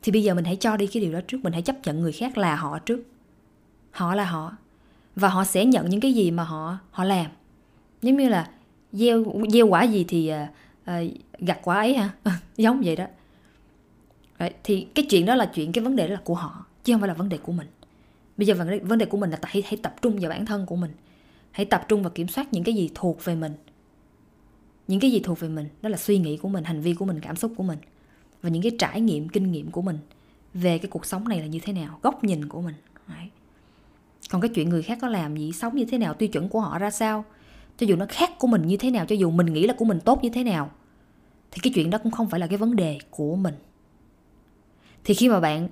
Thì 0.02 0.12
bây 0.12 0.23
giờ 0.23 0.35
mình 0.35 0.44
hãy 0.44 0.56
cho 0.56 0.76
đi 0.76 0.87
cái 0.87 1.02
điều 1.02 1.12
đó 1.12 1.20
trước. 1.29 1.38
Mình 1.43 1.52
hãy 1.52 1.62
chấp 1.62 1.76
nhận 1.85 2.00
người 2.00 2.12
khác 2.12 2.38
là 2.38 2.56
họ 2.56 2.79
trước. 2.79 3.02
Họ 3.90 4.14
là 4.14 4.25
họ. 4.25 4.56
Và 5.17 5.29
họ 5.29 5.44
sẽ 5.44 5.64
nhận 5.64 5.90
những 5.90 6.00
cái 6.00 6.12
gì 6.12 6.31
mà 6.31 6.44
họ 6.44 6.79
họ 6.90 7.05
làm. 7.05 7.26
Giống 8.02 8.17
như 8.17 8.29
là 8.29 8.50
gieo 8.93 9.25
gieo 9.52 9.67
quả 9.67 9.82
gì 9.82 10.05
thì 10.08 10.32
uh, 10.90 10.94
gặt 11.38 11.58
quả 11.62 11.76
ấy 11.76 11.94
ha 11.94 12.11
giống 12.56 12.81
vậy 12.85 12.96
đó. 12.96 13.06
Đấy, 14.38 14.55
thì 14.64 14.87
cái 14.94 15.06
chuyện 15.11 15.26
đó 15.26 15.35
là 15.35 15.50
chuyện 15.55 15.73
cái 15.73 15.85
vấn 15.85 15.96
đề 15.96 16.08
đó 16.08 16.14
là 16.14 16.20
của 16.25 16.35
họ 16.35 16.67
chứ 16.85 16.93
không 16.93 17.00
phải 17.00 17.08
là 17.08 17.14
vấn 17.14 17.29
đề 17.29 17.38
của 17.38 17.52
mình. 17.52 17.67
Bây 18.37 18.46
giờ 18.46 18.55
vấn 18.55 18.70
đề, 18.70 18.79
vấn 18.79 18.99
đề 18.99 19.06
của 19.06 19.17
mình 19.17 19.31
là 19.31 19.38
hãy 19.43 19.62
hãy 19.67 19.76
tập 19.82 19.94
trung 20.02 20.19
vào 20.20 20.31
bản 20.31 20.46
thân 20.46 20.67
của 20.67 20.76
mình. 20.76 20.90
Hãy 21.50 21.64
tập 21.64 21.85
trung 21.88 22.02
vào 22.02 22.11
kiểm 22.11 22.29
soát 22.29 22.52
những 22.52 22.64
cái 22.64 22.75
gì 22.75 22.90
thuộc 22.94 23.25
về 23.25 23.35
mình. 23.35 23.52
Những 24.88 25.00
cái 25.00 25.12
gì 25.12 25.20
thuộc 25.20 25.40
về 25.40 25.49
mình 25.49 25.69
đó 25.82 25.88
là 25.88 25.96
suy 25.96 26.19
nghĩ 26.19 26.37
của 26.37 26.49
mình 26.49 26.64
hành 26.64 26.81
vi 26.81 26.94
của 26.94 27.05
mình 27.05 27.20
cảm 27.20 27.37
xúc 27.37 27.52
của 27.56 27.62
mình. 27.62 27.79
Và 28.43 28.50
những 28.50 28.62
cái 28.62 28.73
trải 28.79 29.00
nghiệm 29.00 29.29
kinh 29.29 29.52
nghiệm 29.52 29.70
của 29.70 29.82
mình 29.82 29.99
về 30.55 30.79
cái 30.79 30.88
cuộc 30.90 31.06
sống 31.06 31.29
này 31.29 31.40
là 31.40 31.46
như 31.46 31.58
thế 31.62 31.73
nào 31.73 31.99
góc 32.02 32.25
nhìn 32.25 32.49
của 32.49 32.61
mình. 32.61 32.75
Đấy. 33.08 33.29
còn 34.31 34.40
cái 34.40 34.49
chuyện 34.49 34.69
người 34.69 34.82
khác 34.82 34.99
có 35.00 35.09
làm 35.09 35.37
gì 35.37 35.52
sống 35.52 35.76
như 35.76 35.85
thế 35.85 35.99
nào 35.99 36.14
tiêu 36.14 36.28
chuẩn 36.28 36.49
của 36.49 36.61
họ 36.61 36.78
ra 36.78 36.90
sao 36.90 37.25
cho 37.76 37.87
dù 37.87 37.97
nó 37.97 38.07
khác 38.09 38.38
của 38.38 38.47
mình 38.47 38.66
như 38.66 38.76
thế 38.76 38.90
nào 38.90 39.07
cho 39.07 39.16
dù 39.16 39.30
mình 39.30 39.47
nghĩ 39.47 39.66
là 39.66 39.75
của 39.78 39.85
mình 39.85 40.00
tốt 40.00 40.25
như 40.25 40.30
thế 40.30 40.45
nào 40.45 40.71
thì 41.50 41.61
cái 41.62 41.73
chuyện 41.75 41.90
đó 41.90 41.99
cũng 41.99 42.12
không 42.12 42.30
phải 42.30 42.40
là 42.40 42.47
cái 42.47 42.59
vấn 42.59 42.76
đề 42.76 42.99
của 43.11 43.37
mình 43.37 43.54
thì 45.05 45.14
khi 45.14 45.28
mà 45.28 45.40
bạn 45.40 45.69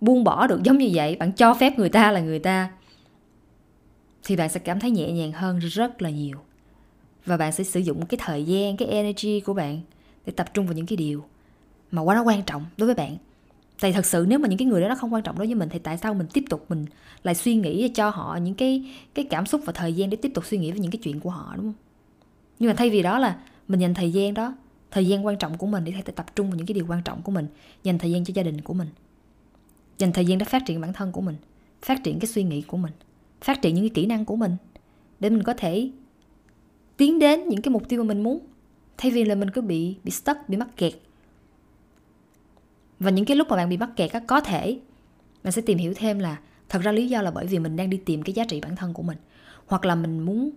buông 0.00 0.24
bỏ 0.24 0.46
được 0.46 0.62
giống 0.62 0.78
như 0.78 0.90
vậy, 0.92 1.16
bạn 1.16 1.32
cho 1.32 1.54
phép 1.54 1.78
người 1.78 1.88
ta 1.88 2.12
là 2.12 2.20
người 2.20 2.38
ta, 2.38 2.70
thì 4.24 4.36
bạn 4.36 4.48
sẽ 4.48 4.60
cảm 4.60 4.80
thấy 4.80 4.90
nhẹ 4.90 5.12
nhàng 5.12 5.32
hơn 5.32 5.58
rất 5.58 6.02
là 6.02 6.10
nhiều. 6.10 6.38
Và 7.26 7.36
bạn 7.36 7.52
sẽ 7.52 7.64
sử 7.64 7.80
dụng 7.80 8.06
cái 8.06 8.18
thời 8.22 8.44
gian, 8.44 8.76
cái 8.76 8.88
energy 8.88 9.40
của 9.40 9.54
bạn 9.54 9.80
để 10.26 10.32
tập 10.32 10.54
trung 10.54 10.66
vào 10.66 10.74
những 10.74 10.86
cái 10.86 10.96
điều 10.96 11.24
mà 11.90 12.02
quá 12.02 12.14
nó 12.14 12.22
quan 12.22 12.42
trọng 12.42 12.64
đối 12.76 12.86
với 12.86 12.94
bạn. 12.94 13.16
Tại 13.80 13.92
thật 13.92 14.06
sự 14.06 14.24
nếu 14.28 14.38
mà 14.38 14.48
những 14.48 14.58
cái 14.58 14.66
người 14.66 14.80
đó 14.80 14.88
nó 14.88 14.94
không 14.94 15.14
quan 15.14 15.22
trọng 15.22 15.38
đối 15.38 15.46
với 15.46 15.54
mình, 15.54 15.68
thì 15.68 15.78
tại 15.78 15.98
sao 15.98 16.14
mình 16.14 16.26
tiếp 16.32 16.44
tục 16.50 16.64
mình 16.68 16.86
lại 17.22 17.34
suy 17.34 17.54
nghĩ 17.54 17.88
cho 17.88 18.10
họ 18.10 18.36
những 18.36 18.54
cái 18.54 18.94
cái 19.14 19.24
cảm 19.30 19.46
xúc 19.46 19.60
và 19.64 19.72
thời 19.72 19.92
gian 19.92 20.10
để 20.10 20.16
tiếp 20.16 20.30
tục 20.34 20.46
suy 20.46 20.58
nghĩ 20.58 20.72
về 20.72 20.78
những 20.78 20.90
cái 20.90 21.00
chuyện 21.02 21.20
của 21.20 21.30
họ, 21.30 21.52
đúng 21.56 21.64
không? 21.64 21.74
Nhưng 22.58 22.68
mà 22.68 22.74
thay 22.74 22.90
vì 22.90 23.02
đó 23.02 23.18
là 23.18 23.36
mình 23.68 23.80
dành 23.80 23.94
thời 23.94 24.12
gian 24.12 24.34
đó 24.34 24.54
thời 24.96 25.06
gian 25.06 25.26
quan 25.26 25.36
trọng 25.36 25.58
của 25.58 25.66
mình 25.66 25.84
để 25.84 25.92
tập 26.02 26.36
trung 26.36 26.50
vào 26.50 26.56
những 26.56 26.66
cái 26.66 26.74
điều 26.74 26.86
quan 26.88 27.02
trọng 27.02 27.22
của 27.22 27.32
mình, 27.32 27.46
dành 27.82 27.98
thời 27.98 28.10
gian 28.10 28.24
cho 28.24 28.32
gia 28.34 28.42
đình 28.42 28.60
của 28.60 28.74
mình, 28.74 28.88
dành 29.98 30.12
thời 30.12 30.24
gian 30.24 30.38
để 30.38 30.44
phát 30.44 30.62
triển 30.66 30.80
bản 30.80 30.92
thân 30.92 31.12
của 31.12 31.20
mình, 31.20 31.36
phát 31.82 32.04
triển 32.04 32.18
cái 32.18 32.26
suy 32.26 32.42
nghĩ 32.42 32.62
của 32.62 32.76
mình, 32.76 32.92
phát 33.40 33.62
triển 33.62 33.74
những 33.74 33.84
cái 33.84 33.90
kỹ 33.94 34.06
năng 34.06 34.24
của 34.24 34.36
mình 34.36 34.56
để 35.20 35.30
mình 35.30 35.42
có 35.42 35.54
thể 35.54 35.90
tiến 36.96 37.18
đến 37.18 37.48
những 37.48 37.62
cái 37.62 37.70
mục 37.70 37.88
tiêu 37.88 38.04
mà 38.04 38.08
mình 38.08 38.22
muốn, 38.22 38.38
thay 38.98 39.10
vì 39.10 39.24
là 39.24 39.34
mình 39.34 39.50
cứ 39.50 39.60
bị 39.60 39.96
bị 40.04 40.10
stuck, 40.10 40.48
bị 40.48 40.56
mắc 40.56 40.68
kẹt. 40.76 40.92
Và 43.00 43.10
những 43.10 43.24
cái 43.24 43.36
lúc 43.36 43.48
mà 43.48 43.56
bạn 43.56 43.68
bị 43.68 43.76
mắc 43.76 43.90
kẹt 43.96 44.12
á, 44.12 44.20
có 44.26 44.40
thể 44.40 44.78
bạn 45.42 45.52
sẽ 45.52 45.62
tìm 45.62 45.78
hiểu 45.78 45.94
thêm 45.96 46.18
là 46.18 46.38
thật 46.68 46.82
ra 46.82 46.92
lý 46.92 47.08
do 47.08 47.22
là 47.22 47.30
bởi 47.30 47.46
vì 47.46 47.58
mình 47.58 47.76
đang 47.76 47.90
đi 47.90 47.96
tìm 47.96 48.22
cái 48.22 48.32
giá 48.32 48.44
trị 48.44 48.60
bản 48.60 48.76
thân 48.76 48.92
của 48.92 49.02
mình, 49.02 49.18
hoặc 49.66 49.84
là 49.84 49.94
mình 49.94 50.20
muốn, 50.20 50.50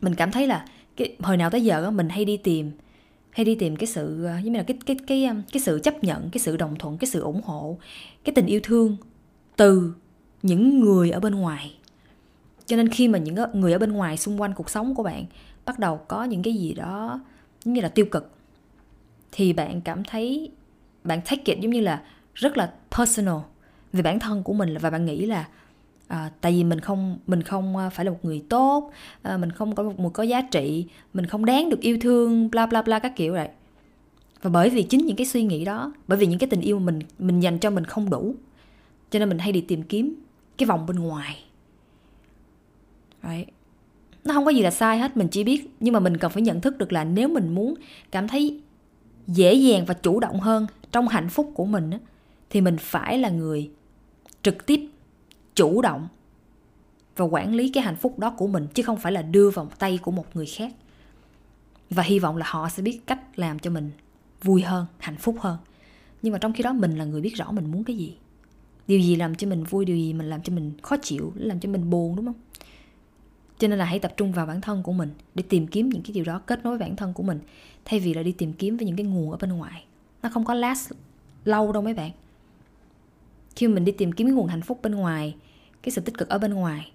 mình 0.00 0.14
cảm 0.14 0.30
thấy 0.30 0.46
là 0.46 0.66
cái, 0.96 1.16
hồi 1.20 1.36
nào 1.36 1.50
tới 1.50 1.64
giờ 1.64 1.84
á, 1.84 1.90
mình 1.90 2.08
hay 2.08 2.24
đi 2.24 2.36
tìm 2.36 2.70
hay 3.34 3.44
đi 3.44 3.54
tìm 3.54 3.76
cái 3.76 3.86
sự 3.86 4.24
ờ, 4.24 4.38
giống 4.38 4.52
như 4.52 4.58
là 4.58 4.62
cái 4.62 4.78
cái 4.86 4.96
cái 5.06 5.26
um, 5.26 5.42
cái 5.52 5.60
sự 5.60 5.80
chấp 5.82 6.04
nhận, 6.04 6.30
cái 6.30 6.40
sự 6.40 6.56
đồng 6.56 6.76
thuận, 6.76 6.98
cái 6.98 7.08
sự 7.08 7.20
ủng 7.20 7.40
hộ, 7.44 7.78
cái 8.24 8.34
tình 8.34 8.46
yêu 8.46 8.60
thương 8.62 8.96
từ 9.56 9.92
những 10.42 10.80
người 10.80 11.10
ở 11.10 11.20
bên 11.20 11.34
ngoài. 11.34 11.76
Cho 12.66 12.76
nên 12.76 12.88
khi 12.88 13.08
mà 13.08 13.18
những 13.18 13.36
ờ, 13.36 13.50
người 13.54 13.72
ở 13.72 13.78
bên 13.78 13.92
ngoài 13.92 14.16
xung 14.16 14.40
quanh 14.40 14.54
cuộc 14.54 14.70
sống 14.70 14.94
của 14.94 15.02
bạn 15.02 15.24
bắt 15.64 15.78
đầu 15.78 15.96
có 15.96 16.24
những 16.24 16.42
cái 16.42 16.54
gì 16.54 16.74
đó 16.74 17.20
giống 17.64 17.74
như 17.74 17.80
là 17.80 17.88
tiêu 17.88 18.06
cực, 18.10 18.30
thì 19.32 19.52
bạn 19.52 19.80
cảm 19.80 20.04
thấy, 20.04 20.50
bạn 21.04 21.20
take 21.20 21.42
it 21.44 21.58
giống 21.60 21.72
như 21.72 21.80
là 21.80 22.02
rất 22.34 22.56
là 22.56 22.72
personal 22.98 23.36
về 23.92 24.02
bản 24.02 24.18
thân 24.18 24.42
của 24.42 24.52
mình 24.52 24.76
và 24.80 24.90
bạn 24.90 25.04
nghĩ 25.04 25.26
là 25.26 25.48
à, 26.08 26.30
tại 26.40 26.52
vì 26.52 26.64
mình 26.64 26.80
không 26.80 27.18
mình 27.26 27.42
không 27.42 27.76
à, 27.76 27.90
phải 27.90 28.04
là 28.04 28.10
một 28.10 28.18
người 28.22 28.44
tốt 28.48 28.92
à, 29.22 29.36
mình 29.36 29.52
không 29.52 29.74
có 29.74 29.82
một 29.82 30.00
người 30.00 30.10
có 30.10 30.22
giá 30.22 30.42
trị 30.42 30.86
mình 31.14 31.26
không 31.26 31.44
đáng 31.44 31.70
được 31.70 31.80
yêu 31.80 31.98
thương 32.00 32.50
bla 32.50 32.66
bla 32.66 32.82
bla 32.82 32.98
các 32.98 33.16
kiểu 33.16 33.32
vậy 33.32 33.48
và 34.42 34.50
bởi 34.50 34.70
vì 34.70 34.82
chính 34.82 35.06
những 35.06 35.16
cái 35.16 35.26
suy 35.26 35.42
nghĩ 35.42 35.64
đó 35.64 35.92
bởi 36.08 36.18
vì 36.18 36.26
những 36.26 36.38
cái 36.38 36.48
tình 36.48 36.60
yêu 36.60 36.78
mình 36.78 36.98
mình 37.18 37.40
dành 37.40 37.58
cho 37.58 37.70
mình 37.70 37.84
không 37.84 38.10
đủ 38.10 38.34
cho 39.10 39.18
nên 39.18 39.28
mình 39.28 39.38
hay 39.38 39.52
đi 39.52 39.60
tìm 39.60 39.82
kiếm 39.82 40.14
cái 40.58 40.66
vòng 40.66 40.86
bên 40.86 40.96
ngoài 40.98 41.44
right. 43.22 43.48
nó 44.24 44.34
không 44.34 44.44
có 44.44 44.50
gì 44.50 44.62
là 44.62 44.70
sai 44.70 44.98
hết 44.98 45.16
mình 45.16 45.28
chỉ 45.28 45.44
biết 45.44 45.70
nhưng 45.80 45.94
mà 45.94 46.00
mình 46.00 46.16
cần 46.16 46.30
phải 46.30 46.42
nhận 46.42 46.60
thức 46.60 46.78
được 46.78 46.92
là 46.92 47.04
nếu 47.04 47.28
mình 47.28 47.54
muốn 47.54 47.74
cảm 48.10 48.28
thấy 48.28 48.60
dễ 49.26 49.54
dàng 49.54 49.84
và 49.84 49.94
chủ 49.94 50.20
động 50.20 50.40
hơn 50.40 50.66
trong 50.92 51.08
hạnh 51.08 51.28
phúc 51.28 51.50
của 51.54 51.64
mình 51.64 51.90
thì 52.50 52.60
mình 52.60 52.76
phải 52.78 53.18
là 53.18 53.28
người 53.28 53.70
trực 54.42 54.66
tiếp 54.66 54.80
chủ 55.54 55.82
động 55.82 56.08
và 57.16 57.24
quản 57.24 57.54
lý 57.54 57.68
cái 57.68 57.82
hạnh 57.82 57.96
phúc 57.96 58.18
đó 58.18 58.30
của 58.30 58.46
mình, 58.46 58.66
chứ 58.74 58.82
không 58.82 58.96
phải 58.96 59.12
là 59.12 59.22
đưa 59.22 59.50
vào 59.50 59.70
tay 59.78 59.98
của 60.02 60.10
một 60.10 60.26
người 60.34 60.46
khác. 60.46 60.72
Và 61.90 62.02
hy 62.02 62.18
vọng 62.18 62.36
là 62.36 62.46
họ 62.48 62.68
sẽ 62.68 62.82
biết 62.82 63.00
cách 63.06 63.38
làm 63.38 63.58
cho 63.58 63.70
mình 63.70 63.90
vui 64.42 64.62
hơn, 64.62 64.86
hạnh 64.98 65.16
phúc 65.16 65.36
hơn. 65.40 65.58
Nhưng 66.22 66.32
mà 66.32 66.38
trong 66.38 66.52
khi 66.52 66.62
đó 66.62 66.72
mình 66.72 66.98
là 66.98 67.04
người 67.04 67.20
biết 67.20 67.34
rõ 67.36 67.52
mình 67.52 67.72
muốn 67.72 67.84
cái 67.84 67.96
gì. 67.96 68.16
Điều 68.86 69.00
gì 69.00 69.16
làm 69.16 69.34
cho 69.34 69.48
mình 69.48 69.64
vui, 69.64 69.84
điều 69.84 69.96
gì 69.96 70.12
mình 70.12 70.30
làm 70.30 70.42
cho 70.42 70.52
mình 70.52 70.72
khó 70.82 70.96
chịu 71.02 71.32
làm 71.36 71.60
cho 71.60 71.68
mình 71.68 71.90
buồn, 71.90 72.16
đúng 72.16 72.24
không? 72.24 72.34
Cho 73.58 73.68
nên 73.68 73.78
là 73.78 73.84
hãy 73.84 73.98
tập 73.98 74.12
trung 74.16 74.32
vào 74.32 74.46
bản 74.46 74.60
thân 74.60 74.82
của 74.82 74.92
mình 74.92 75.10
để 75.34 75.44
tìm 75.48 75.66
kiếm 75.66 75.88
những 75.88 76.02
cái 76.02 76.12
điều 76.12 76.24
đó 76.24 76.38
kết 76.38 76.64
nối 76.64 76.78
với 76.78 76.88
bản 76.88 76.96
thân 76.96 77.12
của 77.12 77.22
mình. 77.22 77.40
Thay 77.84 78.00
vì 78.00 78.14
là 78.14 78.22
đi 78.22 78.32
tìm 78.32 78.52
kiếm 78.52 78.76
với 78.76 78.86
những 78.86 78.96
cái 78.96 79.06
nguồn 79.06 79.30
ở 79.30 79.36
bên 79.36 79.52
ngoài. 79.52 79.84
Nó 80.22 80.28
không 80.28 80.44
có 80.44 80.54
last 80.54 80.92
lâu 81.44 81.72
đâu 81.72 81.82
mấy 81.82 81.94
bạn 81.94 82.10
khi 83.56 83.68
mình 83.68 83.84
đi 83.84 83.92
tìm 83.92 84.12
kiếm 84.12 84.26
cái 84.26 84.34
nguồn 84.34 84.46
hạnh 84.46 84.62
phúc 84.62 84.78
bên 84.82 84.94
ngoài, 84.94 85.36
cái 85.82 85.92
sự 85.92 86.00
tích 86.00 86.18
cực 86.18 86.28
ở 86.28 86.38
bên 86.38 86.54
ngoài. 86.54 86.92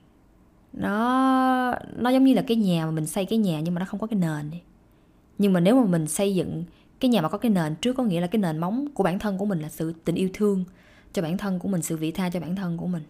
Nó 0.73 1.73
nó 1.97 2.09
giống 2.09 2.23
như 2.23 2.33
là 2.33 2.41
cái 2.41 2.57
nhà 2.57 2.85
mà 2.85 2.91
mình 2.91 3.05
xây 3.05 3.25
cái 3.25 3.39
nhà 3.39 3.59
nhưng 3.59 3.73
mà 3.73 3.79
nó 3.79 3.85
không 3.85 3.99
có 3.99 4.07
cái 4.07 4.19
nền 4.19 4.51
nhưng 5.37 5.53
mà 5.53 5.59
nếu 5.59 5.75
mà 5.75 5.85
mình 5.85 6.07
xây 6.07 6.35
dựng 6.35 6.63
cái 6.99 7.09
nhà 7.09 7.21
mà 7.21 7.29
có 7.29 7.37
cái 7.37 7.49
nền 7.49 7.75
trước 7.75 7.93
có 7.93 8.03
nghĩa 8.03 8.21
là 8.21 8.27
cái 8.27 8.41
nền 8.41 8.57
móng 8.57 8.87
của 8.93 9.03
bản 9.03 9.19
thân 9.19 9.37
của 9.37 9.45
mình 9.45 9.59
là 9.59 9.69
sự 9.69 9.93
tình 10.05 10.15
yêu 10.15 10.29
thương 10.33 10.63
cho 11.13 11.21
bản 11.21 11.37
thân 11.37 11.59
của 11.59 11.67
mình, 11.67 11.81
sự 11.81 11.97
vị 11.97 12.11
tha 12.11 12.29
cho 12.29 12.39
bản 12.39 12.55
thân 12.55 12.77
của 12.77 12.87
mình. 12.87 13.03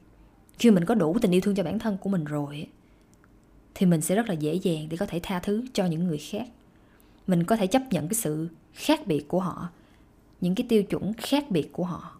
Khi 0.59 0.71
mình 0.71 0.85
có 0.85 0.95
đủ 0.95 1.17
tình 1.21 1.31
yêu 1.31 1.41
thương 1.41 1.55
cho 1.55 1.63
bản 1.63 1.79
thân 1.79 1.97
của 1.97 2.09
mình 2.09 2.25
rồi 2.25 2.67
thì 3.75 3.85
mình 3.85 4.01
sẽ 4.01 4.15
rất 4.15 4.29
là 4.29 4.33
dễ 4.33 4.53
dàng 4.53 4.89
để 4.89 4.97
có 4.97 5.05
thể 5.05 5.19
tha 5.23 5.39
thứ 5.39 5.63
cho 5.73 5.85
những 5.85 6.07
người 6.07 6.17
khác. 6.17 6.47
Mình 7.27 7.43
có 7.43 7.55
thể 7.55 7.67
chấp 7.67 7.81
nhận 7.91 8.07
cái 8.07 8.13
sự 8.13 8.47
khác 8.73 9.07
biệt 9.07 9.27
của 9.27 9.39
họ, 9.39 9.69
những 10.41 10.55
cái 10.55 10.65
tiêu 10.69 10.83
chuẩn 10.83 11.13
khác 11.13 11.51
biệt 11.51 11.73
của 11.73 11.83
họ. 11.83 12.17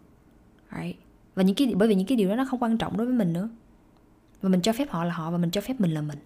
Right 0.76 0.96
và 1.34 1.42
những 1.42 1.56
cái, 1.56 1.72
bởi 1.76 1.88
vì 1.88 1.94
những 1.94 2.06
cái 2.06 2.16
điều 2.16 2.28
đó 2.28 2.36
nó 2.36 2.44
không 2.44 2.62
quan 2.62 2.78
trọng 2.78 2.96
đối 2.96 3.06
với 3.06 3.16
mình 3.16 3.32
nữa 3.32 3.48
và 4.42 4.48
mình 4.48 4.60
cho 4.60 4.72
phép 4.72 4.90
họ 4.90 5.04
là 5.04 5.12
họ 5.12 5.30
và 5.30 5.38
mình 5.38 5.50
cho 5.50 5.60
phép 5.60 5.80
mình 5.80 5.90
là 5.90 6.00
mình 6.00 6.18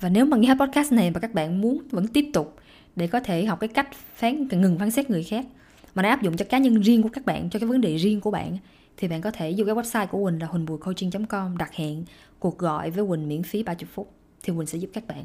và 0.00 0.08
nếu 0.08 0.26
mà 0.26 0.36
nghe 0.36 0.54
podcast 0.60 0.92
này 0.92 1.10
và 1.10 1.20
các 1.20 1.34
bạn 1.34 1.60
muốn 1.60 1.78
vẫn 1.90 2.06
tiếp 2.06 2.30
tục 2.32 2.56
để 2.96 3.06
có 3.06 3.20
thể 3.20 3.44
học 3.44 3.60
cái 3.60 3.68
cách 3.68 3.88
phán, 4.14 4.48
ngừng 4.48 4.78
phán 4.78 4.90
xét 4.90 5.10
người 5.10 5.22
khác, 5.22 5.46
mà 5.94 6.02
nó 6.02 6.08
áp 6.08 6.22
dụng 6.22 6.36
cho 6.36 6.44
cá 6.44 6.58
nhân 6.58 6.80
riêng 6.80 7.02
của 7.02 7.08
các 7.12 7.26
bạn, 7.26 7.50
cho 7.50 7.58
cái 7.58 7.68
vấn 7.68 7.80
đề 7.80 7.96
riêng 7.96 8.20
của 8.20 8.30
bạn 8.30 8.58
thì 8.96 9.08
bạn 9.08 9.20
có 9.20 9.30
thể 9.30 9.54
vô 9.56 9.64
cái 9.64 9.74
website 9.74 10.06
của 10.06 10.24
Quỳnh 10.24 10.40
là 10.40 10.46
huỳnhbùicoaching.com 10.46 11.56
đặt 11.56 11.72
hẹn, 11.74 12.04
cuộc 12.38 12.58
gọi 12.58 12.90
với 12.90 13.06
Quỳnh 13.06 13.28
miễn 13.28 13.42
phí 13.42 13.62
30 13.62 13.88
phút, 13.92 14.12
thì 14.42 14.52
Quỳnh 14.56 14.66
sẽ 14.66 14.78
giúp 14.78 14.90
các 14.92 15.06
bạn. 15.06 15.24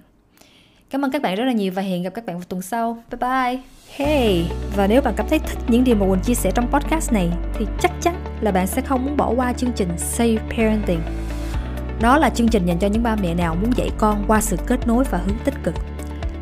Cảm 0.89 1.05
ơn 1.05 1.11
các 1.11 1.21
bạn 1.21 1.35
rất 1.35 1.45
là 1.45 1.51
nhiều 1.51 1.71
và 1.75 1.81
hẹn 1.81 2.03
gặp 2.03 2.09
các 2.09 2.25
bạn 2.25 2.37
vào 2.37 2.45
tuần 2.49 2.61
sau. 2.61 3.03
Bye 3.11 3.19
bye. 3.19 3.61
Hey, 3.95 4.45
và 4.75 4.87
nếu 4.87 5.01
bạn 5.01 5.13
cảm 5.17 5.27
thấy 5.29 5.39
thích 5.39 5.57
những 5.67 5.83
điều 5.83 5.95
mà 5.95 6.05
Quỳnh 6.09 6.19
chia 6.19 6.33
sẻ 6.33 6.51
trong 6.55 6.71
podcast 6.71 7.13
này 7.13 7.29
thì 7.53 7.65
chắc 7.79 7.91
chắn 8.01 8.15
là 8.41 8.51
bạn 8.51 8.67
sẽ 8.67 8.81
không 8.81 9.05
muốn 9.05 9.17
bỏ 9.17 9.33
qua 9.35 9.53
chương 9.53 9.71
trình 9.75 9.89
Safe 9.97 10.37
Parenting. 10.49 11.01
Đó 12.01 12.17
là 12.17 12.29
chương 12.29 12.47
trình 12.47 12.65
dành 12.65 12.79
cho 12.79 12.87
những 12.87 13.03
ba 13.03 13.15
mẹ 13.15 13.33
nào 13.33 13.55
muốn 13.55 13.71
dạy 13.75 13.89
con 13.97 14.23
qua 14.27 14.41
sự 14.41 14.57
kết 14.67 14.87
nối 14.87 15.03
và 15.03 15.17
hướng 15.17 15.37
tích 15.45 15.55
cực 15.63 15.75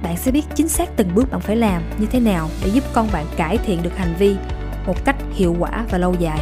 bạn 0.03 0.17
sẽ 0.17 0.31
biết 0.31 0.45
chính 0.55 0.67
xác 0.67 0.89
từng 0.95 1.15
bước 1.15 1.31
bạn 1.31 1.41
phải 1.41 1.55
làm 1.55 1.81
như 1.97 2.05
thế 2.05 2.19
nào 2.19 2.49
để 2.63 2.69
giúp 2.69 2.83
con 2.93 3.07
bạn 3.13 3.25
cải 3.37 3.57
thiện 3.57 3.83
được 3.83 3.97
hành 3.97 4.15
vi 4.19 4.35
một 4.85 5.05
cách 5.05 5.15
hiệu 5.33 5.55
quả 5.59 5.85
và 5.89 5.97
lâu 5.97 6.15
dài. 6.19 6.39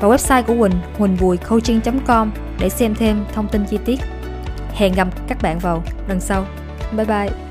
Và 0.00 0.08
website 0.08 0.42
của 0.42 0.54
Quỳnh, 0.60 0.72
huỳnhvùicoaching.com 0.98 2.30
để 2.58 2.68
xem 2.68 2.94
thêm 2.94 3.24
thông 3.32 3.48
tin 3.48 3.64
chi 3.64 3.78
tiết. 3.84 4.00
Hẹn 4.74 4.92
gặp 4.94 5.08
các 5.28 5.42
bạn 5.42 5.58
vào 5.58 5.82
lần 6.08 6.20
sau. 6.20 6.46
Bye 6.92 7.04
bye! 7.04 7.49